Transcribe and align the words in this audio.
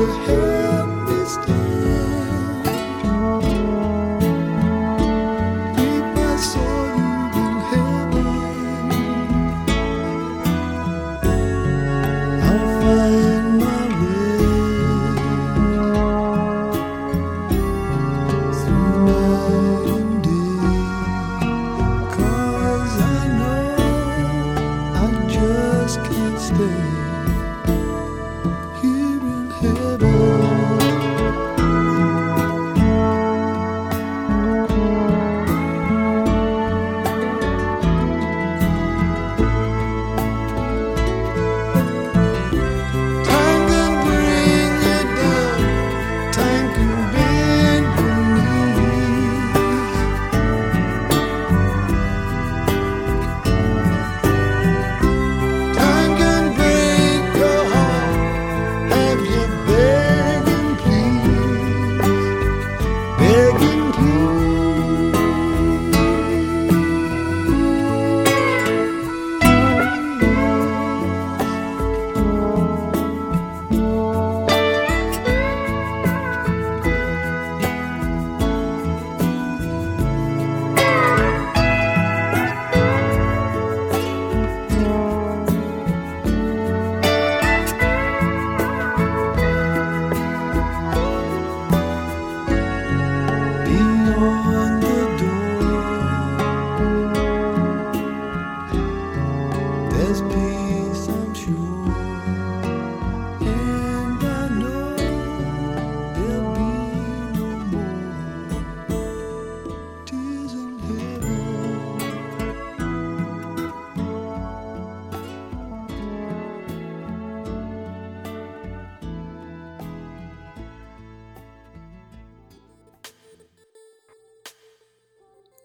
you 0.00 0.06
here. 0.24 0.49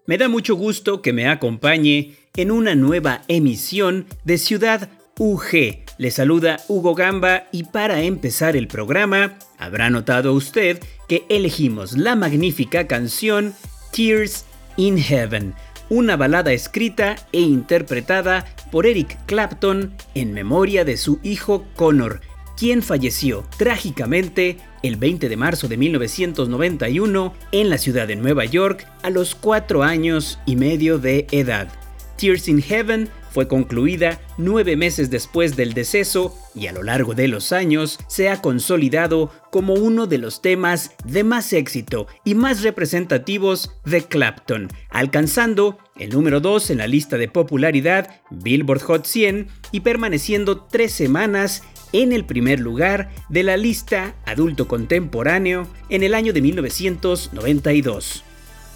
Me 0.06 0.18
da 0.18 0.28
mucho 0.28 0.54
gusto 0.54 1.02
que 1.02 1.12
me 1.12 1.28
acompañe 1.28 2.14
en 2.36 2.52
una 2.52 2.76
nueva 2.76 3.22
emisión 3.26 4.06
de 4.24 4.38
Ciudad 4.38 4.88
UG. 5.18 5.82
Le 5.98 6.10
saluda 6.12 6.60
Hugo 6.68 6.94
Gamba 6.94 7.48
y 7.50 7.64
para 7.64 8.02
empezar 8.02 8.56
el 8.56 8.68
programa, 8.68 9.36
habrá 9.58 9.90
notado 9.90 10.32
usted 10.32 10.78
que 11.08 11.24
elegimos 11.28 11.94
la 11.94 12.14
magnífica 12.14 12.86
canción 12.86 13.52
Tears 13.92 14.44
in 14.76 14.96
Heaven, 14.96 15.54
una 15.88 16.16
balada 16.16 16.52
escrita 16.52 17.16
e 17.32 17.40
interpretada 17.40 18.44
por 18.70 18.86
Eric 18.86 19.18
Clapton 19.26 19.92
en 20.14 20.32
memoria 20.32 20.84
de 20.84 20.98
su 20.98 21.18
hijo 21.24 21.66
Connor, 21.74 22.20
quien 22.56 22.82
falleció 22.82 23.44
trágicamente 23.56 24.58
el 24.82 24.96
20 24.96 25.28
de 25.28 25.36
marzo 25.36 25.68
de 25.68 25.76
1991 25.76 27.34
en 27.52 27.70
la 27.70 27.78
ciudad 27.78 28.08
de 28.08 28.16
Nueva 28.16 28.44
York 28.44 28.86
a 29.02 29.10
los 29.10 29.34
cuatro 29.34 29.82
años 29.82 30.38
y 30.46 30.56
medio 30.56 30.98
de 30.98 31.26
edad. 31.30 31.68
Tears 32.16 32.48
in 32.48 32.62
Heaven 32.62 33.10
fue 33.30 33.48
concluida 33.48 34.18
nueve 34.38 34.76
meses 34.76 35.10
después 35.10 35.56
del 35.56 35.74
deceso 35.74 36.34
y 36.54 36.68
a 36.68 36.72
lo 36.72 36.82
largo 36.82 37.12
de 37.14 37.28
los 37.28 37.52
años 37.52 37.98
se 38.08 38.30
ha 38.30 38.40
consolidado 38.40 39.30
como 39.50 39.74
uno 39.74 40.06
de 40.06 40.16
los 40.16 40.40
temas 40.40 40.92
de 41.04 41.22
más 41.22 41.52
éxito 41.52 42.06
y 42.24 42.34
más 42.34 42.62
representativos 42.62 43.72
de 43.84 44.04
Clapton, 44.04 44.68
alcanzando 44.88 45.76
el 45.96 46.10
número 46.10 46.40
2 46.40 46.70
en 46.70 46.78
la 46.78 46.86
lista 46.86 47.18
de 47.18 47.28
popularidad 47.28 48.22
Billboard 48.30 48.80
Hot 48.84 49.04
100 49.04 49.48
y 49.70 49.80
permaneciendo 49.80 50.62
tres 50.62 50.92
semanas 50.92 51.62
en 51.92 52.12
el 52.12 52.24
primer 52.24 52.60
lugar 52.60 53.10
de 53.28 53.42
la 53.42 53.56
lista 53.56 54.14
adulto 54.24 54.68
contemporáneo 54.68 55.66
en 55.88 56.02
el 56.02 56.14
año 56.14 56.32
de 56.32 56.42
1992. 56.42 58.24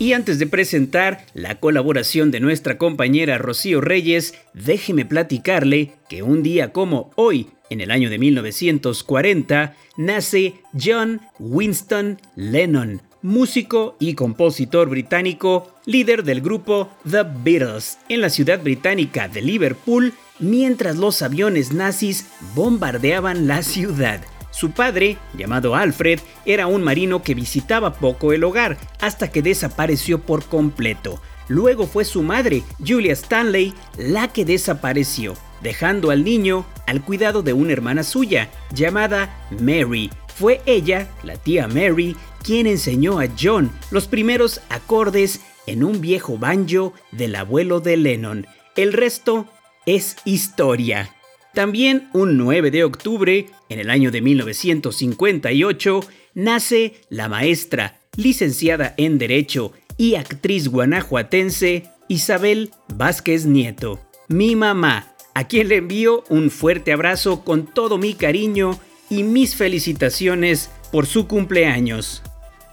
Y 0.01 0.15
antes 0.15 0.39
de 0.39 0.47
presentar 0.47 1.27
la 1.35 1.61
colaboración 1.61 2.31
de 2.31 2.41
nuestra 2.41 2.79
compañera 2.79 3.37
Rocío 3.37 3.83
Reyes, 3.83 4.35
déjeme 4.55 5.05
platicarle 5.05 5.93
que 6.09 6.23
un 6.23 6.43
día 6.43 6.73
como 6.73 7.11
hoy, 7.17 7.49
en 7.69 7.83
el 7.83 7.91
año 7.91 8.09
de 8.09 8.19
1940, 8.19 9.77
nace 9.99 10.55
John 10.73 11.21
Winston 11.39 12.19
Lennon, 12.35 13.03
músico 13.23 13.97
y 13.99 14.15
compositor 14.15 14.89
británico, 14.89 15.71
líder 15.85 16.25
del 16.25 16.41
grupo 16.41 16.89
The 17.09 17.25
Beatles, 17.25 17.99
en 18.09 18.21
la 18.21 18.31
ciudad 18.31 18.63
británica 18.63 19.29
de 19.29 19.43
Liverpool, 19.43 20.15
mientras 20.39 20.97
los 20.97 21.23
aviones 21.23 21.73
nazis 21.73 22.27
bombardeaban 22.55 23.47
la 23.47 23.63
ciudad. 23.63 24.21
Su 24.51 24.73
padre, 24.73 25.17
llamado 25.37 25.77
Alfred, 25.77 26.21
era 26.45 26.67
un 26.67 26.83
marino 26.83 27.23
que 27.23 27.35
visitaba 27.35 27.95
poco 27.95 28.33
el 28.33 28.43
hogar 28.43 28.79
hasta 29.01 29.31
que 29.31 29.43
desapareció 29.43 30.21
por 30.21 30.45
completo. 30.45 31.21
Luego 31.49 31.87
fue 31.87 32.05
su 32.05 32.23
madre, 32.23 32.63
Julia 32.79 33.13
Stanley, 33.13 33.75
la 33.97 34.29
que 34.29 34.45
desapareció, 34.45 35.35
dejando 35.63 36.11
al 36.11 36.25
niño 36.25 36.65
al 36.87 37.03
cuidado 37.03 37.43
de 37.43 37.53
una 37.53 37.73
hermana 37.73 38.03
suya, 38.03 38.51
llamada 38.75 39.47
Mary. 39.61 40.11
Fue 40.41 40.63
ella, 40.65 41.07
la 41.23 41.37
tía 41.37 41.69
Mary, 41.69 42.17
quien 42.43 42.67
enseñó 42.67 43.21
a 43.21 43.29
John 43.39 43.71
los 43.91 44.09
primeros 44.09 44.63
acordes 44.71 45.43
en 45.67 45.85
un 45.85 46.01
viejo 46.01 46.39
banjo 46.39 46.95
del 47.13 47.37
abuelo 47.37 47.81
de 47.81 47.99
Lennon. 47.99 48.47
El 48.75 48.95
resto 48.95 49.47
es 49.85 50.17
historia. 50.25 51.15
También 51.53 52.09
un 52.15 52.39
9 52.39 52.71
de 52.71 52.85
octubre, 52.85 53.51
en 53.69 53.81
el 53.81 53.91
año 53.91 54.11
de 54.11 54.23
1958, 54.23 56.01
nace 56.33 56.95
la 57.11 57.29
maestra, 57.29 58.01
licenciada 58.17 58.95
en 58.97 59.19
Derecho 59.19 59.75
y 59.99 60.15
actriz 60.15 60.69
guanajuatense 60.69 61.85
Isabel 62.09 62.71
Vázquez 62.89 63.45
Nieto, 63.45 64.01
mi 64.29 64.57
mamá, 64.57 65.13
a 65.35 65.47
quien 65.47 65.69
le 65.69 65.77
envío 65.77 66.25
un 66.31 66.51
fuerte 66.51 66.95
abrazo 66.95 67.45
con 67.45 67.67
todo 67.67 67.99
mi 67.99 68.15
cariño 68.15 68.81
y 69.11 69.25
mis 69.25 69.57
felicitaciones 69.57 70.71
por 70.91 71.07
su 71.07 71.27
cumpleaños. 71.27 72.23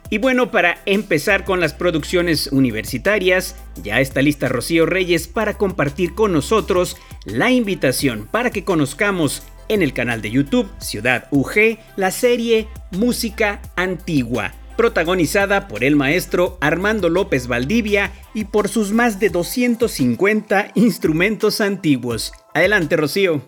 Y 0.09 0.19
bueno, 0.19 0.51
para 0.51 0.77
empezar 0.85 1.43
con 1.43 1.59
las 1.59 1.73
producciones 1.73 2.47
universitarias, 2.47 3.55
ya 3.83 3.99
está 3.99 4.21
lista 4.21 4.47
Rocío 4.47 4.85
Reyes 4.85 5.27
para 5.27 5.57
compartir 5.57 6.13
con 6.13 6.31
nosotros 6.31 6.95
la 7.25 7.51
invitación 7.51 8.27
para 8.31 8.51
que 8.51 8.63
conozcamos 8.63 9.43
en 9.67 9.81
el 9.81 9.91
canal 9.91 10.21
de 10.21 10.31
YouTube 10.31 10.69
Ciudad 10.79 11.27
UG 11.31 11.77
la 11.97 12.11
serie 12.11 12.67
Música 12.91 13.61
Antigua, 13.75 14.53
protagonizada 14.77 15.67
por 15.67 15.83
el 15.83 15.97
maestro 15.97 16.57
Armando 16.61 17.09
López 17.09 17.47
Valdivia 17.47 18.13
y 18.33 18.45
por 18.45 18.69
sus 18.69 18.93
más 18.93 19.19
de 19.19 19.29
250 19.29 20.71
instrumentos 20.75 21.59
antiguos. 21.59 22.31
Adelante, 22.53 22.95
Rocío. 22.95 23.41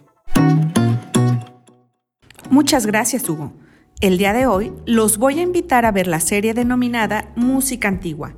Muchas 2.49 2.87
gracias, 2.87 3.29
Hugo. 3.29 3.53
El 4.01 4.17
día 4.17 4.33
de 4.33 4.47
hoy 4.47 4.73
los 4.87 5.19
voy 5.19 5.37
a 5.37 5.43
invitar 5.43 5.85
a 5.85 5.91
ver 5.91 6.07
la 6.07 6.19
serie 6.19 6.55
denominada 6.55 7.31
Música 7.35 7.87
Antigua. 7.87 8.33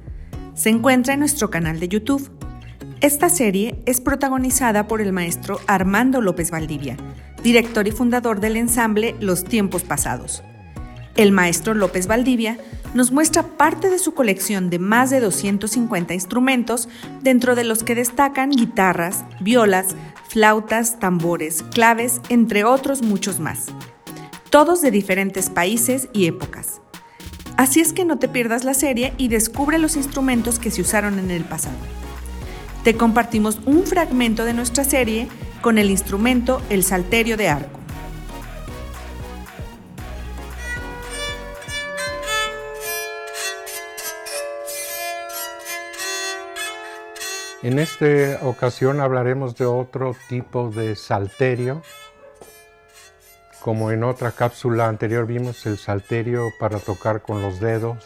Se 0.53 0.69
encuentra 0.69 1.13
en 1.13 1.21
nuestro 1.21 1.49
canal 1.49 1.79
de 1.79 1.87
YouTube. 1.87 2.29
Esta 2.99 3.29
serie 3.29 3.81
es 3.85 4.01
protagonizada 4.01 4.85
por 4.89 4.99
el 4.99 5.13
maestro 5.13 5.61
Armando 5.65 6.19
López 6.19 6.51
Valdivia, 6.51 6.97
director 7.41 7.87
y 7.87 7.91
fundador 7.91 8.41
del 8.41 8.57
ensamble 8.57 9.15
Los 9.21 9.45
Tiempos 9.45 9.83
Pasados. 9.83 10.43
El 11.15 11.31
maestro 11.31 11.73
López 11.73 12.07
Valdivia 12.07 12.57
nos 12.93 13.13
muestra 13.13 13.43
parte 13.43 13.89
de 13.89 13.97
su 13.97 14.13
colección 14.13 14.69
de 14.69 14.79
más 14.79 15.09
de 15.09 15.21
250 15.21 16.13
instrumentos, 16.13 16.89
dentro 17.21 17.55
de 17.55 17.63
los 17.63 17.85
que 17.85 17.95
destacan 17.95 18.49
guitarras, 18.49 19.23
violas, 19.39 19.95
flautas, 20.27 20.99
tambores, 20.99 21.63
claves, 21.63 22.19
entre 22.27 22.65
otros 22.65 23.01
muchos 23.03 23.39
más 23.39 23.67
todos 24.51 24.81
de 24.81 24.91
diferentes 24.91 25.49
países 25.49 26.09
y 26.11 26.27
épocas. 26.27 26.81
Así 27.55 27.79
es 27.79 27.93
que 27.93 28.03
no 28.03 28.19
te 28.19 28.27
pierdas 28.27 28.65
la 28.65 28.73
serie 28.73 29.13
y 29.17 29.29
descubre 29.29 29.77
los 29.79 29.95
instrumentos 29.95 30.59
que 30.59 30.71
se 30.71 30.81
usaron 30.81 31.19
en 31.19 31.31
el 31.31 31.45
pasado. 31.45 31.77
Te 32.83 32.95
compartimos 32.95 33.59
un 33.65 33.83
fragmento 33.83 34.43
de 34.43 34.53
nuestra 34.53 34.83
serie 34.83 35.29
con 35.61 35.77
el 35.77 35.89
instrumento 35.89 36.61
el 36.69 36.83
salterio 36.83 37.37
de 37.37 37.47
arco. 37.47 37.79
En 47.63 47.79
esta 47.79 48.45
ocasión 48.45 48.99
hablaremos 48.99 49.55
de 49.55 49.65
otro 49.65 50.13
tipo 50.27 50.71
de 50.71 50.97
salterio 50.97 51.83
como 53.61 53.91
en 53.91 54.03
otra 54.03 54.31
cápsula 54.31 54.87
anterior 54.87 55.27
vimos 55.27 55.65
el 55.67 55.77
salterio 55.77 56.51
para 56.59 56.79
tocar 56.79 57.21
con 57.21 57.41
los 57.41 57.59
dedos 57.59 57.97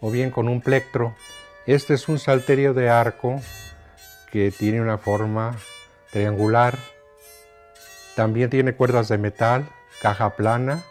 o 0.00 0.10
bien 0.10 0.30
con 0.30 0.48
un 0.48 0.60
plectro. 0.60 1.14
Este 1.66 1.94
es 1.94 2.08
un 2.08 2.18
salterio 2.18 2.74
de 2.74 2.90
arco 2.90 3.40
que 4.32 4.50
tiene 4.50 4.80
una 4.80 4.98
forma 4.98 5.56
triangular. 6.10 6.76
También 8.16 8.50
tiene 8.50 8.74
cuerdas 8.74 9.08
de 9.08 9.18
metal, 9.18 9.68
caja 10.02 10.30
plana. 10.30 10.82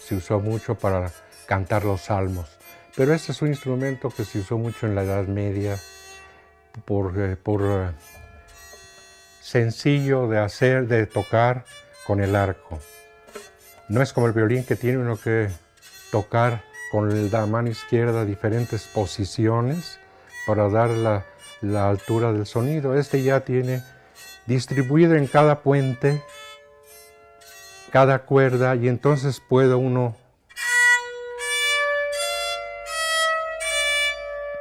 Se 0.00 0.14
usó 0.16 0.40
mucho 0.40 0.74
para 0.74 1.12
cantar 1.46 1.84
los 1.84 2.00
salmos. 2.00 2.58
Pero 2.96 3.12
este 3.12 3.32
es 3.32 3.42
un 3.42 3.48
instrumento 3.48 4.10
que 4.10 4.24
se 4.24 4.38
usó 4.38 4.56
mucho 4.56 4.86
en 4.86 4.94
la 4.94 5.04
Edad 5.04 5.26
Media 5.26 5.76
por, 6.86 7.12
eh, 7.18 7.36
por 7.36 7.62
eh, 7.62 7.90
sencillo 9.40 10.28
de 10.28 10.38
hacer, 10.38 10.88
de 10.88 11.06
tocar 11.06 11.64
con 12.06 12.20
el 12.20 12.36
arco. 12.36 12.78
No 13.88 14.02
es 14.02 14.12
como 14.12 14.26
el 14.26 14.32
violín 14.32 14.64
que 14.64 14.76
tiene 14.76 14.98
uno 14.98 15.16
que 15.16 15.48
tocar 16.10 16.62
con 16.90 17.30
la 17.30 17.46
mano 17.46 17.70
izquierda 17.70 18.24
diferentes 18.24 18.86
posiciones 18.86 19.98
para 20.46 20.68
dar 20.68 20.90
la, 20.90 21.24
altura 21.88 22.32
del 22.32 22.46
sonido. 22.46 22.96
Este 22.96 23.22
ya 23.22 23.40
tiene 23.40 23.82
distribuido 24.46 25.14
en 25.14 25.26
cada 25.26 25.62
puente, 25.62 26.22
cada 27.90 28.20
cuerda 28.20 28.74
y 28.76 28.88
entonces 28.88 29.40
puede 29.48 29.74
uno 29.74 30.16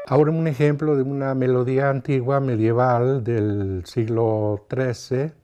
Ahora 0.08 0.32
un 0.32 0.48
ejemplo 0.48 0.96
de 0.96 1.04
una 1.04 1.36
melodía 1.36 1.92
antigua 1.92 2.40
medieval 2.40 3.24
del 3.24 3.84
siglo 3.86 4.66
XIII 4.68 5.39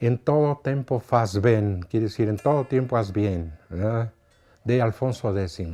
en 0.00 0.18
todo 0.18 0.60
tiempo 0.62 1.00
faz 1.00 1.40
bien, 1.40 1.80
quiere 1.88 2.04
decir 2.06 2.28
en 2.28 2.36
todo 2.36 2.64
tiempo 2.64 2.96
haz 2.96 3.12
bien, 3.12 3.52
de 4.64 4.82
Alfonso 4.82 5.36
X. 5.36 5.68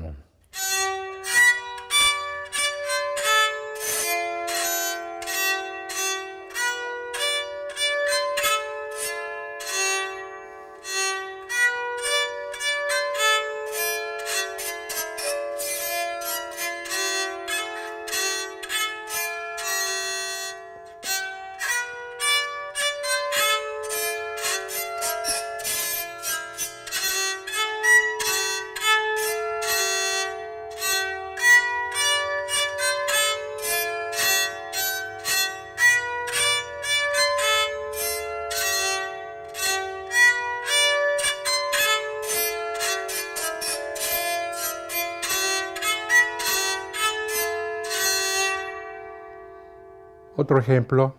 Otro 50.37 50.59
ejemplo. 50.59 51.15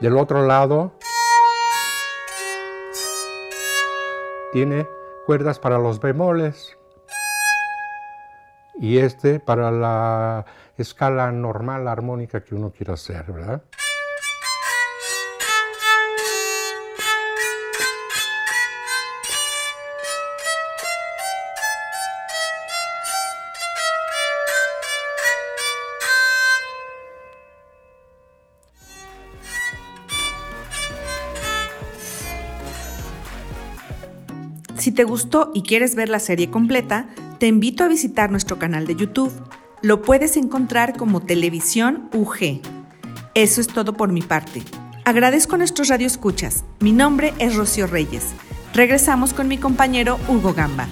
Del 0.00 0.16
otro 0.16 0.46
lado 0.46 0.92
tiene 4.52 4.86
cuerdas 5.26 5.58
para 5.58 5.78
los 5.78 6.00
bemoles 6.00 6.76
y 8.78 8.98
este 8.98 9.40
para 9.40 9.70
la 9.70 10.46
escala 10.78 11.30
normal 11.32 11.86
armónica 11.86 12.42
que 12.42 12.54
uno 12.54 12.72
quiera 12.72 12.94
hacer, 12.94 13.30
¿verdad? 13.30 13.62
Si 34.80 34.92
te 34.92 35.04
gustó 35.04 35.50
y 35.54 35.60
quieres 35.60 35.94
ver 35.94 36.08
la 36.08 36.20
serie 36.20 36.50
completa, 36.50 37.06
te 37.38 37.46
invito 37.46 37.84
a 37.84 37.88
visitar 37.88 38.30
nuestro 38.30 38.58
canal 38.58 38.86
de 38.86 38.96
YouTube. 38.96 39.30
Lo 39.82 40.00
puedes 40.00 40.38
encontrar 40.38 40.96
como 40.96 41.20
Televisión 41.20 42.08
UG. 42.14 42.62
Eso 43.34 43.60
es 43.60 43.66
todo 43.66 43.92
por 43.92 44.10
mi 44.10 44.22
parte. 44.22 44.62
Agradezco 45.04 45.56
a 45.56 45.58
nuestros 45.58 45.88
radioescuchas. 45.88 46.64
Mi 46.78 46.92
nombre 46.92 47.34
es 47.38 47.56
Rocío 47.56 47.86
Reyes. 47.88 48.28
Regresamos 48.72 49.34
con 49.34 49.48
mi 49.48 49.58
compañero 49.58 50.18
Hugo 50.28 50.54
Gamba. 50.54 50.88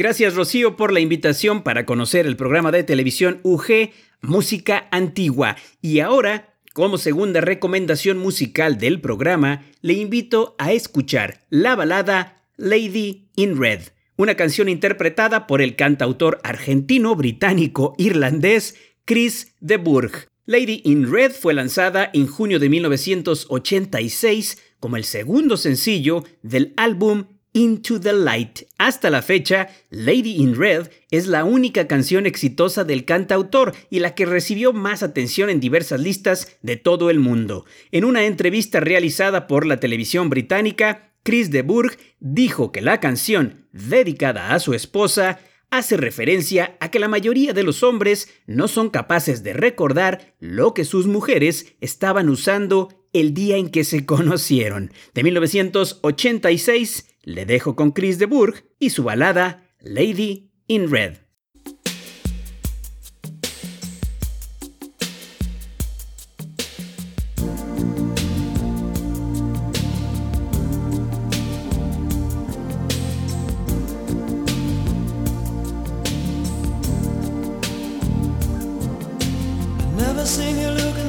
Gracias 0.00 0.34
Rocío 0.34 0.76
por 0.76 0.94
la 0.94 1.00
invitación 1.00 1.62
para 1.62 1.84
conocer 1.84 2.24
el 2.24 2.34
programa 2.34 2.72
de 2.72 2.84
televisión 2.84 3.38
UG 3.42 3.90
Música 4.22 4.88
Antigua. 4.90 5.56
Y 5.82 6.00
ahora, 6.00 6.54
como 6.72 6.96
segunda 6.96 7.42
recomendación 7.42 8.16
musical 8.16 8.78
del 8.78 9.02
programa, 9.02 9.66
le 9.82 9.92
invito 9.92 10.54
a 10.56 10.72
escuchar 10.72 11.42
la 11.50 11.76
balada 11.76 12.46
Lady 12.56 13.28
in 13.36 13.60
Red, 13.60 13.80
una 14.16 14.36
canción 14.36 14.70
interpretada 14.70 15.46
por 15.46 15.60
el 15.60 15.76
cantautor 15.76 16.40
argentino, 16.44 17.14
británico, 17.14 17.94
irlandés 17.98 18.76
Chris 19.04 19.54
de 19.60 19.76
Burgh. 19.76 20.28
Lady 20.46 20.80
in 20.86 21.12
Red 21.12 21.32
fue 21.32 21.52
lanzada 21.52 22.08
en 22.14 22.26
junio 22.26 22.58
de 22.58 22.70
1986 22.70 24.62
como 24.78 24.96
el 24.96 25.04
segundo 25.04 25.58
sencillo 25.58 26.24
del 26.40 26.72
álbum 26.78 27.26
Into 27.52 28.00
the 28.00 28.12
Light. 28.12 28.60
Hasta 28.78 29.10
la 29.10 29.22
fecha, 29.22 29.68
Lady 29.90 30.36
in 30.36 30.56
Red 30.56 30.88
es 31.10 31.26
la 31.26 31.44
única 31.44 31.88
canción 31.88 32.26
exitosa 32.26 32.84
del 32.84 33.04
cantautor 33.04 33.74
y 33.90 33.98
la 33.98 34.14
que 34.14 34.26
recibió 34.26 34.72
más 34.72 35.02
atención 35.02 35.50
en 35.50 35.60
diversas 35.60 36.00
listas 36.00 36.56
de 36.62 36.76
todo 36.76 37.10
el 37.10 37.18
mundo. 37.18 37.64
En 37.90 38.04
una 38.04 38.24
entrevista 38.24 38.80
realizada 38.80 39.46
por 39.46 39.66
la 39.66 39.80
televisión 39.80 40.30
británica, 40.30 41.12
Chris 41.22 41.50
de 41.50 41.62
Burgh 41.62 41.98
dijo 42.20 42.72
que 42.72 42.80
la 42.80 43.00
canción, 43.00 43.66
dedicada 43.72 44.54
a 44.54 44.60
su 44.60 44.74
esposa, 44.74 45.40
hace 45.70 45.96
referencia 45.96 46.76
a 46.80 46.90
que 46.90 46.98
la 46.98 47.08
mayoría 47.08 47.52
de 47.52 47.62
los 47.62 47.82
hombres 47.82 48.28
no 48.46 48.68
son 48.68 48.90
capaces 48.90 49.42
de 49.42 49.52
recordar 49.52 50.34
lo 50.40 50.74
que 50.74 50.84
sus 50.84 51.06
mujeres 51.06 51.74
estaban 51.80 52.28
usando 52.28 52.88
el 53.12 53.34
día 53.34 53.56
en 53.56 53.70
que 53.70 53.84
se 53.84 54.06
conocieron. 54.06 54.92
De 55.14 55.22
1986, 55.22 57.09
le 57.22 57.46
dejo 57.46 57.76
con 57.76 57.92
Chris 57.92 58.18
de 58.18 58.26
Burgh 58.26 58.64
y 58.78 58.90
su 58.90 59.04
balada 59.04 59.62
Lady 59.80 60.50
in 60.66 60.90
Red. 60.90 61.18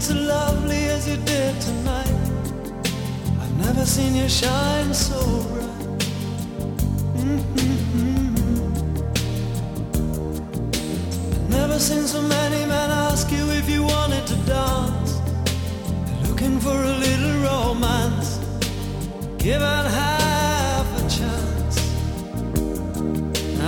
So 0.01 0.15
lovely 0.15 0.81
seen 11.81 12.05
so 12.05 12.21
many 12.21 12.63
men 12.67 12.89
ask 12.91 13.31
you 13.31 13.43
if 13.59 13.67
you 13.67 13.81
wanted 13.83 14.25
to 14.27 14.35
dance. 14.45 15.19
Looking 16.27 16.59
for 16.59 16.77
a 16.91 16.93
little 17.05 17.35
romance. 17.49 18.37
Given 19.39 19.85
half 19.99 20.87
a 20.99 21.03
chance. 21.17 21.75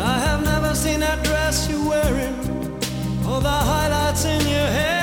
I 0.09 0.13
have 0.27 0.41
never 0.45 0.75
seen 0.75 0.99
that 0.99 1.23
dress 1.23 1.67
you're 1.69 1.89
wearing. 1.89 2.35
Or 3.27 3.41
the 3.41 3.57
highlights 3.71 4.25
in 4.25 4.41
your 4.41 4.69
hair 4.77 5.02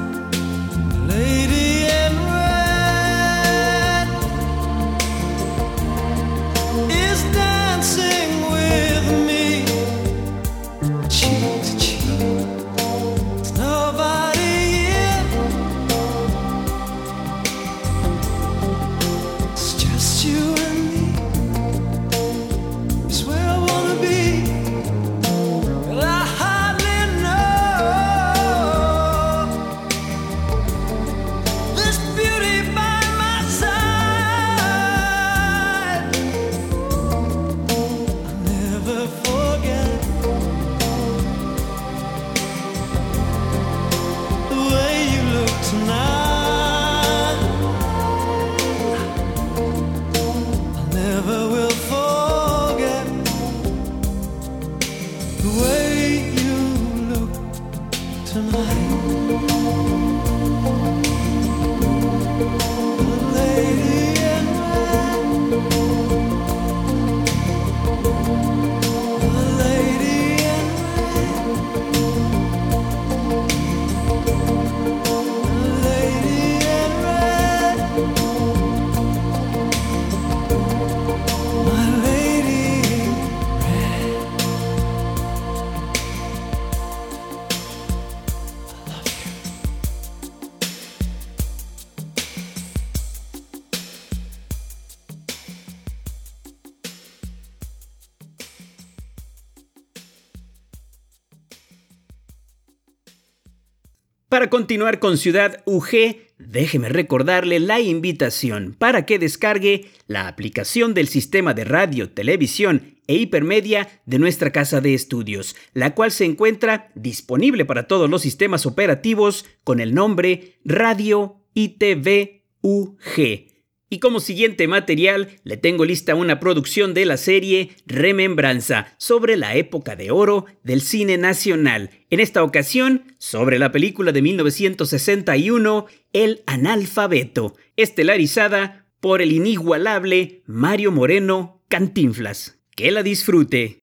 Para 104.31 104.49
continuar 104.49 104.99
con 104.99 105.17
Ciudad 105.17 105.61
UG, 105.65 106.15
déjeme 106.39 106.87
recordarle 106.87 107.59
la 107.59 107.81
invitación 107.81 108.77
para 108.79 109.05
que 109.05 109.19
descargue 109.19 109.89
la 110.07 110.29
aplicación 110.29 110.93
del 110.93 111.09
sistema 111.09 111.53
de 111.53 111.65
radio, 111.65 112.09
televisión 112.09 112.95
e 113.07 113.15
hipermedia 113.15 113.89
de 114.05 114.19
nuestra 114.19 114.53
casa 114.53 114.79
de 114.79 114.93
estudios, 114.93 115.57
la 115.73 115.95
cual 115.95 116.11
se 116.11 116.23
encuentra 116.23 116.91
disponible 116.95 117.65
para 117.65 117.87
todos 117.87 118.09
los 118.09 118.21
sistemas 118.21 118.65
operativos 118.65 119.45
con 119.65 119.81
el 119.81 119.93
nombre 119.93 120.55
Radio 120.63 121.41
ITV 121.53 122.43
UG. 122.61 123.50
Y 123.93 123.99
como 123.99 124.21
siguiente 124.21 124.69
material, 124.69 125.27
le 125.43 125.57
tengo 125.57 125.83
lista 125.83 126.15
una 126.15 126.39
producción 126.39 126.93
de 126.93 127.05
la 127.05 127.17
serie 127.17 127.71
Remembranza 127.85 128.95
sobre 128.97 129.35
la 129.35 129.55
época 129.55 129.97
de 129.97 130.11
oro 130.11 130.45
del 130.63 130.79
cine 130.79 131.17
nacional. 131.17 131.89
En 132.09 132.21
esta 132.21 132.41
ocasión, 132.41 133.03
sobre 133.17 133.59
la 133.59 133.73
película 133.73 134.13
de 134.13 134.21
1961, 134.21 135.87
El 136.13 136.41
analfabeto, 136.45 137.57
estelarizada 137.75 138.87
por 139.01 139.21
el 139.21 139.33
inigualable 139.33 140.41
Mario 140.45 140.93
Moreno 140.93 141.61
Cantinflas. 141.67 142.61
Que 142.73 142.91
la 142.91 143.03
disfrute. 143.03 143.79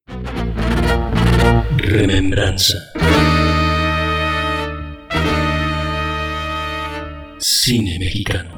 Remembranza. 1.77 2.79
Cine 7.37 7.99
mexicano. 7.99 8.55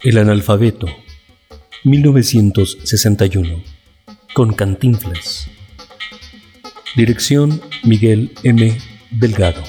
El 0.00 0.16
analfabeto, 0.16 0.86
1961, 1.82 3.64
con 4.32 4.54
Cantinflas. 4.54 5.48
Dirección 6.94 7.60
Miguel 7.82 8.32
M. 8.44 8.78
Delgado. 9.10 9.64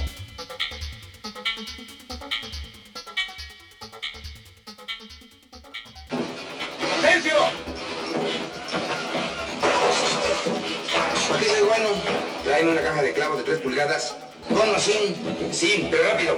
¡Sergio! 7.02 7.34
Aquí 11.34 11.46
soy 11.46 11.68
bueno. 11.68 11.90
Traen 12.44 12.68
una 12.68 12.82
caja 12.82 13.02
de 13.02 13.14
clavos 13.14 13.38
de 13.40 13.44
3 13.46 13.60
pulgadas. 13.62 14.16
Con 14.48 14.70
o 14.70 14.80
sin. 14.80 15.16
Sin, 15.52 15.90
pero 15.90 16.04
rápido. 16.04 16.38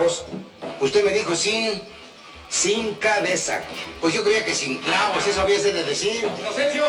Clavos? 0.00 0.24
Usted 0.80 1.04
me 1.04 1.12
dijo 1.12 1.34
sin. 1.34 1.82
Sin 2.48 2.94
cabeza. 2.94 3.62
Pues 4.00 4.12
yo 4.12 4.24
creía 4.24 4.44
que 4.44 4.54
sin 4.54 4.78
clavos, 4.78 5.24
eso 5.24 5.40
había 5.40 5.60
de 5.60 5.84
decir. 5.84 6.28
¡Inocencio! 6.40 6.84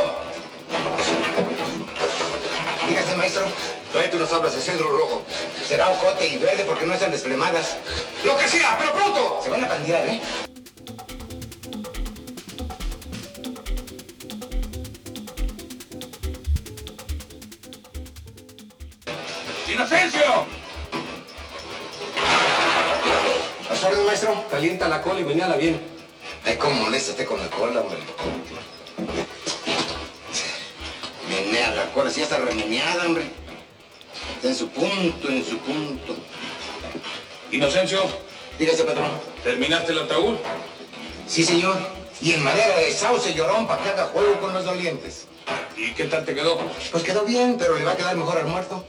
Dígase, 2.87 3.15
maestro. 3.15 3.45
Tráete 3.91 4.17
unas 4.17 4.29
tablas 4.29 4.55
de 4.55 4.61
cedro 4.61 4.89
rojo. 4.89 5.23
Será 5.67 5.89
ocote 5.89 6.27
y 6.27 6.37
verde 6.37 6.63
porque 6.63 6.85
no 6.85 6.93
están 6.93 7.11
desplemadas. 7.11 7.77
¡Lo 8.23 8.35
que 8.37 8.47
sea, 8.47 8.75
pero 8.79 8.93
pronto! 8.93 9.39
Se 9.43 9.49
van 9.49 9.63
a 9.63 9.67
pandear, 9.67 10.07
¿eh? 10.07 10.21
¡Inocencio! 19.71 20.60
¿A 23.81 23.83
su 23.83 23.87
orden, 23.87 24.05
maestro? 24.05 24.45
Calienta 24.51 24.87
la 24.87 25.01
cola 25.01 25.21
y 25.21 25.23
venía 25.23 25.47
bien. 25.55 25.81
Ay, 26.45 26.55
cómo 26.57 26.83
molesta 26.83 27.13
usted 27.13 27.25
con 27.25 27.39
la 27.39 27.49
cola, 27.49 27.81
hombre. 27.81 27.97
Menea 31.27 31.71
la 31.71 31.85
cola, 31.91 32.11
si 32.11 32.17
ya 32.17 32.25
está 32.25 32.37
remeneada, 32.37 33.07
hombre. 33.07 33.23
Está 34.35 34.49
en 34.49 34.55
su 34.55 34.69
punto, 34.69 35.29
en 35.29 35.43
su 35.43 35.57
punto. 35.57 36.15
Inocencio, 37.51 38.03
Dígase, 38.59 38.83
patrón. 38.83 39.09
¿terminaste 39.43 39.93
el 39.93 39.99
ataúd? 40.01 40.35
Sí, 41.25 41.43
señor. 41.43 41.75
Y 42.21 42.33
en 42.33 42.43
madera 42.43 42.77
de 42.77 42.93
sauce 42.93 43.33
llorón 43.33 43.65
para 43.65 43.81
que 43.81 43.89
haga 43.89 44.05
juego 44.13 44.39
con 44.41 44.53
los 44.53 44.63
dolientes. 44.63 45.25
¿Y 45.75 45.91
qué 45.93 46.03
tal 46.03 46.23
te 46.23 46.35
quedó? 46.35 46.59
Pues 46.91 47.01
quedó 47.01 47.25
bien, 47.25 47.55
pero 47.57 47.75
le 47.75 47.83
va 47.83 47.93
a 47.93 47.97
quedar 47.97 48.15
mejor 48.15 48.37
al 48.37 48.45
muerto. 48.45 48.85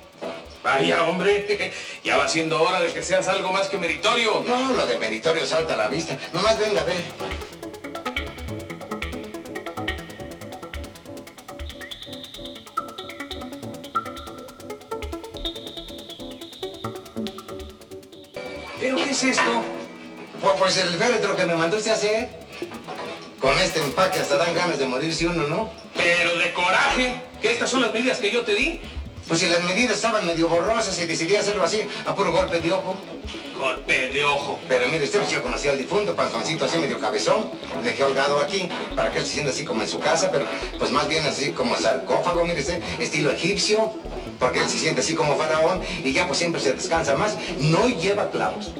Vaya, 0.62 1.04
hombre, 1.04 1.72
ya 2.04 2.16
va 2.16 2.28
siendo 2.28 2.62
hora 2.62 2.80
de 2.80 2.92
que 2.92 3.02
seas 3.02 3.26
algo 3.26 3.52
más 3.52 3.68
que 3.68 3.78
meritorio. 3.78 4.44
No, 4.46 4.72
lo 4.72 4.86
de 4.86 4.98
meritorio 4.98 5.44
salta 5.44 5.74
a 5.74 5.76
la 5.76 5.88
vista. 5.88 6.16
Nomás 6.32 6.58
venga, 6.58 6.84
ve. 6.84 6.94
¿Pero 18.78 18.96
qué 18.96 19.10
es 19.10 19.24
esto? 19.24 19.62
Pues, 20.40 20.54
pues 20.58 20.76
el 20.76 20.90
féretro 20.90 21.34
que 21.34 21.46
me 21.46 21.56
mandó 21.56 21.76
usted 21.76 21.90
a 21.90 21.94
hacer. 21.94 22.42
Con 23.40 23.58
este 23.58 23.80
empaque 23.80 24.20
hasta 24.20 24.36
dan 24.36 24.54
ganas 24.54 24.78
de 24.78 24.86
morirse 24.86 25.26
uno, 25.26 25.48
¿no? 25.48 25.72
Pero 25.96 26.38
de 26.38 26.52
coraje, 26.52 27.20
que 27.40 27.50
estas 27.50 27.68
son 27.68 27.82
las 27.82 27.92
medidas 27.92 28.18
que 28.18 28.30
yo 28.30 28.42
te 28.42 28.54
di. 28.54 28.80
Pues 29.28 29.40
si 29.40 29.46
las 29.46 29.62
medidas 29.62 29.96
estaban 29.96 30.26
medio 30.26 30.48
borrosas 30.48 30.98
y 31.00 31.06
decidí 31.06 31.36
hacerlo 31.36 31.64
así, 31.64 31.82
a 32.06 32.14
puro 32.14 32.32
golpe 32.32 32.60
de 32.60 32.72
ojo. 32.72 32.96
Golpe 33.58 34.08
de 34.10 34.24
ojo. 34.24 34.58
Pero 34.68 34.88
mire, 34.88 35.04
usted 35.04 35.20
pues 35.20 35.30
yo 35.30 35.42
conocía 35.42 35.70
al 35.70 35.78
difunto, 35.78 36.14
panzoncito 36.14 36.64
así 36.64 36.78
medio 36.78 36.98
cabezón. 36.98 37.50
Le 37.76 37.90
dejé 37.90 38.04
holgado 38.04 38.40
aquí 38.40 38.68
para 38.96 39.10
que 39.12 39.18
él 39.20 39.24
se 39.24 39.32
sienta 39.32 39.52
así 39.52 39.64
como 39.64 39.82
en 39.82 39.88
su 39.88 40.00
casa, 40.00 40.30
pero 40.30 40.46
pues 40.78 40.90
más 40.90 41.08
bien 41.08 41.24
así 41.24 41.52
como 41.52 41.76
sarcófago, 41.76 42.44
mire 42.44 42.60
usted, 42.60 42.82
estilo 42.98 43.30
egipcio. 43.30 43.92
Porque 44.38 44.58
él 44.58 44.68
se 44.68 44.78
siente 44.78 45.02
así 45.02 45.14
como 45.14 45.36
faraón 45.36 45.80
y 46.02 46.12
ya 46.12 46.26
pues 46.26 46.38
siempre 46.38 46.60
se 46.60 46.72
descansa 46.72 47.14
más. 47.14 47.36
No 47.58 47.88
lleva 47.88 48.30
clavos. 48.30 48.72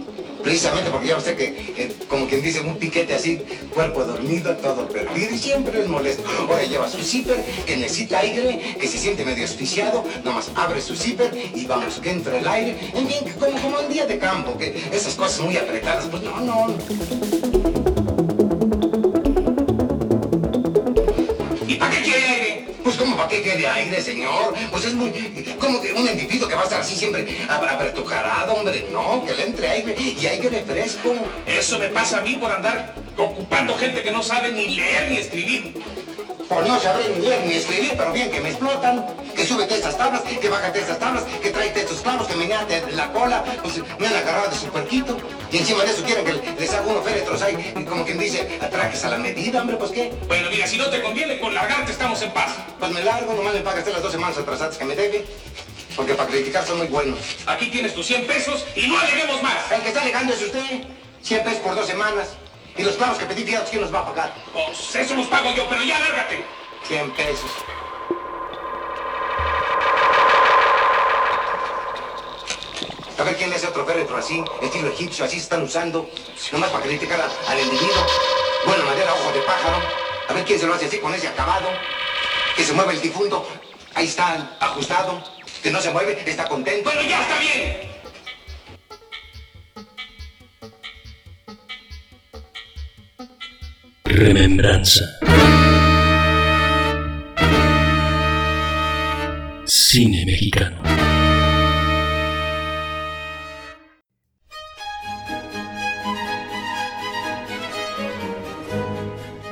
Precisamente 0.42 0.90
porque 0.90 1.08
ya 1.08 1.16
usted 1.16 1.36
que, 1.36 1.94
como 2.08 2.26
quien 2.26 2.42
dice, 2.42 2.60
un 2.60 2.76
piquete 2.76 3.14
así, 3.14 3.40
cuerpo 3.72 4.04
dormido, 4.04 4.56
todo 4.56 4.88
perdido 4.88 5.34
y 5.34 5.38
siempre 5.38 5.80
es 5.80 5.88
molesto. 5.88 6.24
Ahora 6.40 6.62
lleva 6.64 6.88
su 6.88 6.98
zipper, 7.02 7.42
que 7.66 7.76
necesita 7.76 8.18
aire, 8.18 8.76
que 8.78 8.88
se 8.88 8.98
siente 8.98 9.24
medio 9.24 9.44
asfixiado, 9.44 10.04
nomás 10.24 10.50
abre 10.54 10.80
su 10.80 10.96
zipper 10.96 11.32
y 11.54 11.66
vamos, 11.66 12.00
que 12.00 12.10
entre 12.10 12.38
el 12.38 12.48
aire. 12.48 12.76
En 12.94 13.06
fin, 13.08 13.32
como, 13.38 13.60
como 13.60 13.78
un 13.80 13.92
día 13.92 14.06
de 14.06 14.18
campo, 14.18 14.58
que 14.58 14.74
esas 14.92 15.14
cosas 15.14 15.40
muy 15.40 15.56
apretadas, 15.56 16.06
pues 16.06 16.22
no, 16.22 16.40
no. 16.40 17.81
Para 23.22 23.28
qué 23.28 23.42
quede 23.42 23.66
aire, 23.66 24.02
señor. 24.02 24.54
Pues 24.70 24.84
es 24.84 24.94
muy, 24.94 25.10
como 25.60 25.80
que 25.80 25.92
un 25.92 26.08
individuo 26.08 26.48
que 26.48 26.54
va 26.54 26.62
a 26.62 26.64
estar 26.64 26.80
así 26.80 26.96
siempre 26.96 27.26
apretujarado, 27.48 28.54
hombre. 28.54 28.86
No, 28.90 29.24
que 29.24 29.34
le 29.34 29.44
entre 29.46 29.68
aire 29.68 29.94
y 29.98 30.26
aire 30.26 30.64
fresco. 30.66 31.14
Eso 31.46 31.78
me 31.78 31.88
pasa 31.88 32.18
a 32.18 32.20
mí 32.22 32.36
por 32.36 32.50
andar 32.50 32.94
ocupando 33.16 33.74
gente 33.76 34.02
que 34.02 34.10
no 34.10 34.22
sabe 34.22 34.52
ni 34.52 34.76
leer 34.76 35.10
ni 35.10 35.18
escribir. 35.18 35.74
Pues 36.48 36.68
no 36.68 36.80
sabré 36.80 37.08
ni 37.16 37.24
leer 37.24 37.46
ni 37.46 37.54
escribir, 37.54 37.94
pero 37.96 38.12
bien 38.12 38.30
que 38.30 38.40
me 38.40 38.50
explotan. 38.50 39.06
Que 39.42 39.48
súbete 39.48 39.74
estas 39.74 39.98
tablas, 39.98 40.22
que 40.22 40.48
bájate 40.48 40.78
estas 40.78 41.00
tablas, 41.00 41.24
que 41.42 41.50
tráete 41.50 41.80
estos 41.80 42.00
clavos, 42.00 42.28
que 42.28 42.36
meneate 42.36 42.80
la 42.92 43.12
cola. 43.12 43.42
Pues 43.60 43.82
me 43.98 44.06
han 44.06 44.14
agarrado 44.14 44.48
de 44.48 44.56
su 44.56 44.66
puerquito. 44.66 45.18
Y 45.50 45.58
encima 45.58 45.82
de 45.82 45.90
eso 45.90 46.04
quieren 46.04 46.24
que 46.24 46.60
les 46.60 46.72
haga 46.72 46.86
unos 46.86 47.04
féretros 47.04 47.42
ahí, 47.42 47.72
y 47.76 47.84
como 47.84 48.04
quien 48.04 48.20
dice, 48.20 48.60
atraques 48.62 49.04
a 49.04 49.10
la 49.10 49.18
medida, 49.18 49.60
hombre, 49.60 49.74
pues 49.78 49.90
qué. 49.90 50.12
Bueno, 50.28 50.48
mira, 50.48 50.64
si 50.68 50.78
no 50.78 50.88
te 50.90 51.02
conviene, 51.02 51.40
con 51.40 51.52
largarte 51.52 51.90
estamos 51.90 52.22
en 52.22 52.30
paz. 52.30 52.52
Pues 52.78 52.92
me 52.92 53.02
largo, 53.02 53.34
nomás 53.34 53.54
me 53.54 53.62
pagas 53.62 53.80
usted 53.80 53.94
las 53.94 54.02
dos 54.02 54.12
semanas 54.12 54.38
atrasadas 54.38 54.78
que 54.78 54.84
me 54.84 54.94
debe. 54.94 55.26
Porque 55.96 56.14
para 56.14 56.28
criticar 56.28 56.64
son 56.64 56.78
muy 56.78 56.86
buenos. 56.86 57.18
Aquí 57.46 57.66
tienes 57.66 57.94
tus 57.94 58.06
100 58.06 58.28
pesos 58.28 58.64
y 58.76 58.86
no 58.86 58.96
aleguemos 58.96 59.42
más. 59.42 59.72
El 59.72 59.82
que 59.82 59.88
está 59.88 60.02
alegando 60.02 60.34
es 60.34 60.40
usted. 60.40 60.84
100 61.20 61.42
pesos 61.42 61.58
por 61.58 61.74
dos 61.74 61.88
semanas. 61.88 62.28
Y 62.76 62.84
los 62.84 62.94
clavos 62.94 63.18
que 63.18 63.26
pedí, 63.26 63.42
fíjate, 63.42 63.70
¿quién 63.70 63.82
los 63.82 63.92
va 63.92 64.02
a 64.02 64.06
pagar? 64.06 64.34
Pues 64.52 64.94
eso 64.94 65.16
los 65.16 65.26
pago 65.26 65.52
yo, 65.52 65.66
pero 65.68 65.82
ya 65.82 65.98
lárgate. 65.98 66.44
100 66.86 67.10
pesos. 67.14 67.50
A 73.22 73.24
ver 73.24 73.36
quién 73.36 73.50
le 73.50 73.54
hace 73.54 73.68
otro 73.68 73.86
féretro 73.86 74.16
así, 74.16 74.42
estilo 74.60 74.88
egipcio, 74.88 75.24
así 75.24 75.36
están 75.36 75.62
usando, 75.62 76.10
nomás 76.50 76.70
para 76.70 76.82
criticar 76.82 77.20
al 77.20 77.60
individuo. 77.60 78.04
Buena 78.66 78.84
madera, 78.84 79.14
ojo 79.14 79.30
de 79.30 79.38
pájaro. 79.42 79.76
A 80.28 80.32
ver 80.32 80.44
quién 80.44 80.58
se 80.58 80.66
lo 80.66 80.74
hace 80.74 80.86
así 80.86 80.98
con 80.98 81.14
ese 81.14 81.28
acabado. 81.28 81.68
Que 82.56 82.64
se 82.64 82.72
mueve 82.72 82.94
el 82.94 83.00
difunto. 83.00 83.46
Ahí 83.94 84.06
está, 84.06 84.56
ajustado. 84.58 85.22
Que 85.62 85.70
no 85.70 85.80
se 85.80 85.92
mueve, 85.92 86.20
está 86.26 86.48
contento. 86.48 86.90
Bueno, 86.90 87.08
ya 87.08 87.22
está 87.22 87.38
bien. 87.38 87.92
Remembranza. 94.04 95.04
Cine 99.64 100.24
mexicano. 100.26 100.91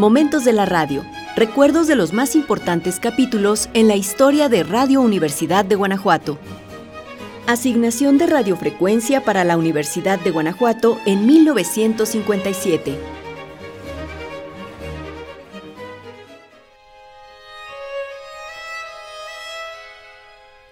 Momentos 0.00 0.46
de 0.46 0.54
la 0.54 0.64
radio. 0.64 1.04
Recuerdos 1.36 1.86
de 1.86 1.94
los 1.94 2.14
más 2.14 2.34
importantes 2.34 2.98
capítulos 2.98 3.68
en 3.74 3.86
la 3.86 3.96
historia 3.96 4.48
de 4.48 4.62
Radio 4.62 5.02
Universidad 5.02 5.62
de 5.62 5.74
Guanajuato. 5.74 6.38
Asignación 7.46 8.16
de 8.16 8.26
radiofrecuencia 8.26 9.22
para 9.22 9.44
la 9.44 9.58
Universidad 9.58 10.18
de 10.18 10.30
Guanajuato 10.30 10.98
en 11.04 11.26
1957. 11.26 12.96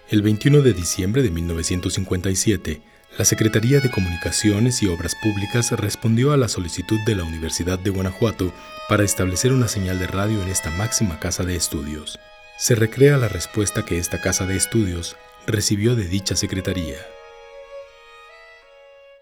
El 0.09 0.23
21 0.23 0.63
de 0.63 0.73
diciembre 0.73 1.21
de 1.21 1.29
1957, 1.29 2.81
la 3.19 3.25
Secretaría 3.25 3.81
de 3.81 3.91
Comunicaciones 3.91 4.81
y 4.81 4.87
Obras 4.87 5.13
Públicas 5.13 5.71
respondió 5.71 6.31
a 6.31 6.37
la 6.37 6.47
solicitud 6.47 6.97
de 7.05 7.17
la 7.17 7.25
Universidad 7.25 7.77
de 7.77 7.89
Guanajuato 7.89 8.53
para 8.87 9.03
establecer 9.03 9.51
una 9.51 9.67
señal 9.67 9.99
de 9.99 10.07
radio 10.07 10.41
en 10.41 10.47
esta 10.47 10.71
máxima 10.71 11.19
casa 11.19 11.43
de 11.43 11.57
estudios. 11.57 12.17
Se 12.57 12.75
recrea 12.75 13.17
la 13.17 13.27
respuesta 13.27 13.83
que 13.83 13.97
esta 13.97 14.21
casa 14.21 14.45
de 14.45 14.55
estudios 14.55 15.17
recibió 15.45 15.97
de 15.97 16.05
dicha 16.05 16.37
secretaría. 16.37 16.95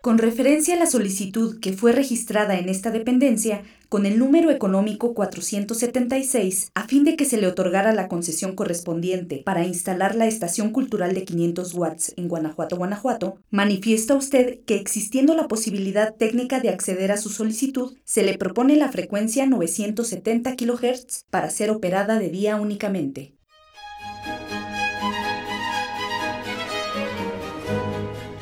Con 0.07 0.19
referencia 0.19 0.75
a 0.75 0.79
la 0.79 0.85
solicitud 0.85 1.59
que 1.59 1.73
fue 1.73 1.91
registrada 1.91 2.57
en 2.57 2.69
esta 2.69 2.91
dependencia 2.91 3.63
con 3.89 4.05
el 4.05 4.17
número 4.17 4.51
económico 4.51 5.13
476, 5.13 6.71
a 6.73 6.87
fin 6.87 7.03
de 7.03 7.17
que 7.17 7.25
se 7.25 7.35
le 7.35 7.45
otorgara 7.45 7.91
la 7.91 8.07
concesión 8.07 8.55
correspondiente 8.55 9.41
para 9.43 9.65
instalar 9.65 10.15
la 10.15 10.25
estación 10.25 10.71
cultural 10.71 11.13
de 11.13 11.25
500 11.25 11.73
watts 11.73 12.13
en 12.15 12.29
Guanajuato, 12.29 12.77
Guanajuato, 12.77 13.35
manifiesta 13.51 14.15
usted 14.15 14.61
que 14.63 14.75
existiendo 14.75 15.35
la 15.35 15.49
posibilidad 15.49 16.15
técnica 16.15 16.61
de 16.61 16.69
acceder 16.69 17.11
a 17.11 17.17
su 17.17 17.27
solicitud, 17.27 17.97
se 18.05 18.23
le 18.23 18.37
propone 18.37 18.77
la 18.77 18.89
frecuencia 18.89 19.45
970 19.45 20.55
kHz 20.55 21.25
para 21.29 21.49
ser 21.49 21.69
operada 21.69 22.17
de 22.17 22.29
día 22.29 22.55
únicamente. 22.55 23.33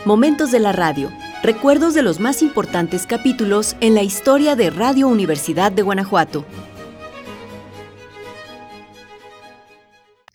Momentos 0.06 0.52
de 0.52 0.60
la 0.60 0.72
radio. 0.72 1.10
Recuerdos 1.46 1.94
de 1.94 2.02
los 2.02 2.20
más 2.20 2.42
importantes 2.42 3.06
capítulos 3.06 3.76
en 3.80 3.94
la 3.94 4.02
historia 4.02 4.56
de 4.56 4.72
Radio 4.72 5.08
Universidad 5.08 5.72
de 5.72 5.84
Guanajuato. 5.84 6.44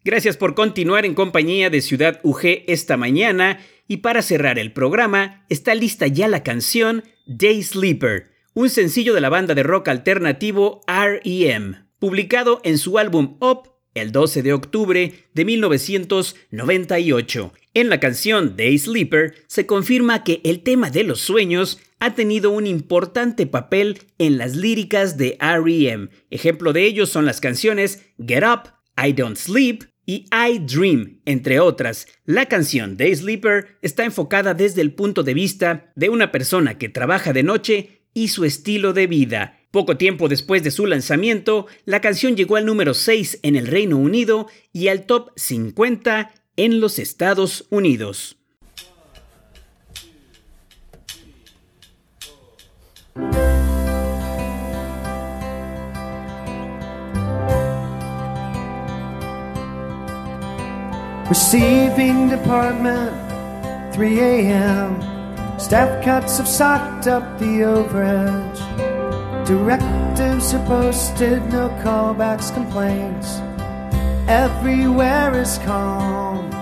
Gracias 0.05 0.37
por 0.37 0.55
continuar 0.55 1.05
en 1.05 1.17
compañía 1.17 1.69
de 1.69 1.81
Ciudad 1.81 2.21
UG 2.23 2.63
esta 2.69 2.97
mañana 2.97 3.59
y 3.89 3.97
para 3.97 4.23
cerrar 4.23 4.61
el 4.61 4.73
programa 4.73 5.45
está 5.49 5.75
lista 5.75 6.07
ya 6.07 6.29
la 6.29 6.45
canción 6.45 7.03
Day 7.27 7.61
Sleeper, 7.61 8.31
un 8.55 8.71
sencillo 8.71 9.13
de 9.13 9.21
la 9.21 9.31
banda 9.31 9.57
de 9.57 9.65
rock 9.65 9.89
alternativo 9.89 10.81
REM, 10.87 11.89
publicado 11.99 12.61
en 12.63 12.79
su 12.79 12.99
álbum 12.99 13.37
Up 13.41 13.80
el 13.95 14.13
12 14.13 14.43
de 14.43 14.53
octubre 14.53 15.25
de 15.35 15.45
1998. 15.45 17.53
En 17.75 17.89
la 17.89 18.01
canción 18.01 18.57
Day 18.57 18.79
Sleeper 18.79 19.35
se 19.47 19.67
confirma 19.67 20.25
que 20.25 20.41
el 20.45 20.63
tema 20.63 20.91
de 20.91 21.05
los 21.05 21.21
sueños 21.21 21.79
ha 22.01 22.15
tenido 22.15 22.51
un 22.51 22.67
importante 22.67 23.47
papel 23.47 24.01
en 24.19 24.39
las 24.39 24.57
líricas 24.57 25.17
de 25.17 25.39
REM. 25.41 26.09
Ejemplo 26.31 26.73
de 26.73 26.85
ello 26.85 27.07
son 27.07 27.27
las 27.27 27.41
canciones 27.41 28.03
Get 28.19 28.45
Up, 28.45 28.73
I 28.97 29.13
Don't 29.13 29.37
Sleep 29.37 29.85
y 30.07 30.27
I 30.33 30.59
Dream, 30.59 31.21
entre 31.27 31.61
otras. 31.61 32.07
La 32.25 32.47
canción 32.47 32.97
Day 32.97 33.15
Sleeper 33.15 33.79
está 33.83 34.05
enfocada 34.05 34.55
desde 34.55 34.81
el 34.81 34.95
punto 34.95 35.23
de 35.23 35.35
vista 35.35 35.93
de 35.95 36.09
una 36.09 36.33
persona 36.33 36.79
que 36.79 36.89
trabaja 36.89 37.33
de 37.33 37.43
noche 37.43 38.01
y 38.15 38.29
su 38.29 38.45
estilo 38.45 38.93
de 38.93 39.07
vida. 39.07 39.60
Poco 39.71 39.97
tiempo 39.97 40.29
después 40.29 40.65
de 40.65 40.73
su 40.73 40.87
lanzamiento, 40.87 41.67
la 41.85 42.01
canción 42.01 42.37
llegó 42.37 42.57
al 42.57 42.67
número 42.67 42.93
6 42.93 43.39
en 43.43 43.55
el 43.55 43.69
Reino 43.69 43.99
Unido 43.99 44.49
y 44.73 44.89
al 44.89 45.07
top 45.07 45.31
50 45.37 46.33
en 46.57 46.81
los 46.81 46.99
Estados 46.99 47.67
Unidos. 47.71 48.37
Receiving 61.29 62.29
department, 62.29 63.15
3 63.95 64.19
a.m. 64.19 65.01
Staff 65.61 66.05
cuts 66.05 66.39
have 66.39 66.49
socked 66.49 67.07
up 67.07 67.39
the 67.39 67.63
overage. 67.63 68.90
Directives 69.51 70.55
are 70.55 70.65
posted, 70.65 71.45
no 71.51 71.71
callbacks, 71.83 72.55
complaints. 72.55 73.41
Everywhere 74.29 75.35
is 75.35 75.59
calm. 75.65 76.53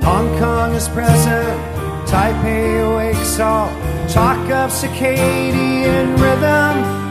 Hong 0.00 0.38
Kong 0.38 0.72
is 0.72 0.88
present, 0.88 1.60
Taipei 2.08 2.80
awakes 2.90 3.38
all. 3.40 3.68
Talk 4.08 4.38
of 4.52 4.70
circadian 4.70 6.16
rhythm. 6.18 7.03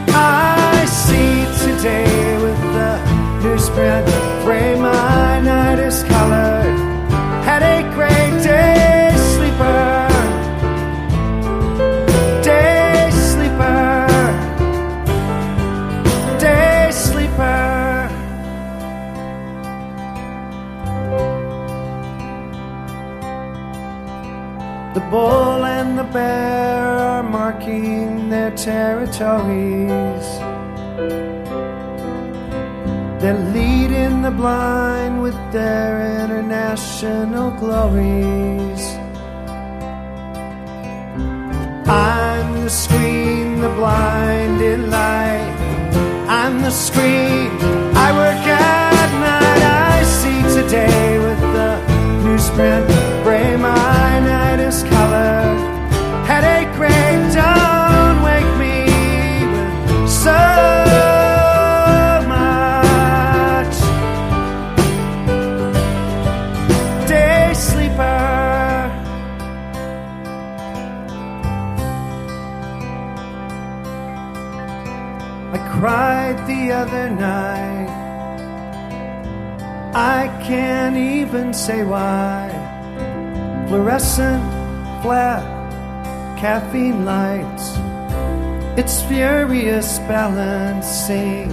Territories. 29.24 30.28
They're 33.20 33.44
leading 33.58 34.22
the 34.22 34.30
blind 34.30 35.22
with 35.22 35.38
their 35.52 36.22
international 36.24 37.50
glories. 37.52 38.82
I'm 41.86 42.64
the 42.64 42.70
screen, 42.70 43.60
the 43.60 43.70
blinded 43.70 44.80
light. 44.88 45.54
I'm 46.28 46.60
the 46.60 46.70
screen. 46.70 47.50
I 48.06 48.08
work 48.20 48.44
at 48.46 49.10
night. 49.30 49.62
I 49.92 50.02
see 50.18 50.40
today 50.58 51.18
with 51.18 51.40
the 51.56 51.70
newsprint. 52.24 53.03
Even 81.34 81.52
say 81.52 81.82
why. 81.82 82.48
Fluorescent, 83.66 84.42
flat, 85.02 85.42
caffeine 86.38 87.04
lights. 87.04 87.76
It's 88.78 89.02
furious 89.02 89.98
balancing. 90.10 91.52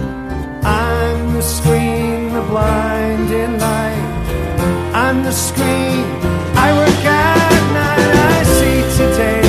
I'm 0.62 1.34
the 1.34 1.42
screen, 1.42 2.32
the 2.32 2.42
blind 2.42 3.28
in 3.32 3.58
light. 3.58 4.92
I'm 4.94 5.24
the 5.24 5.32
screen. 5.32 6.04
I 6.64 6.68
work 6.78 7.04
at 7.04 7.62
night. 7.80 8.14
I 8.30 8.42
see 8.58 8.80
today 8.98 9.41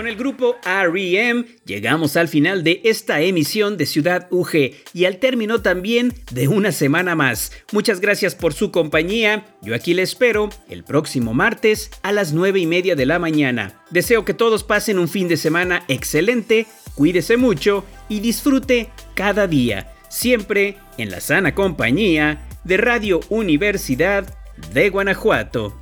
el 0.00 0.16
grupo 0.16 0.56
REM 0.64 1.44
llegamos 1.64 2.16
al 2.16 2.28
final 2.28 2.64
de 2.64 2.80
esta 2.84 3.20
emisión 3.20 3.76
de 3.76 3.86
Ciudad 3.86 4.26
UG 4.30 4.72
y 4.94 5.04
al 5.04 5.18
término 5.18 5.60
también 5.60 6.14
de 6.30 6.48
una 6.48 6.72
semana 6.72 7.14
más. 7.14 7.52
Muchas 7.72 8.00
gracias 8.00 8.34
por 8.34 8.54
su 8.54 8.70
compañía. 8.70 9.44
Yo 9.60 9.74
aquí 9.74 9.92
le 9.92 10.02
espero 10.02 10.48
el 10.70 10.82
próximo 10.82 11.34
martes 11.34 11.90
a 12.02 12.12
las 12.12 12.32
9 12.32 12.60
y 12.60 12.66
media 12.66 12.96
de 12.96 13.06
la 13.06 13.18
mañana. 13.18 13.82
Deseo 13.90 14.24
que 14.24 14.34
todos 14.34 14.64
pasen 14.64 14.98
un 14.98 15.08
fin 15.08 15.28
de 15.28 15.36
semana 15.36 15.84
excelente, 15.88 16.66
cuídese 16.94 17.36
mucho 17.36 17.84
y 18.08 18.20
disfrute 18.20 18.88
cada 19.14 19.46
día, 19.46 19.92
siempre 20.08 20.76
en 20.96 21.10
la 21.10 21.20
sana 21.20 21.54
compañía 21.54 22.48
de 22.64 22.78
Radio 22.78 23.20
Universidad 23.28 24.26
de 24.72 24.88
Guanajuato. 24.88 25.81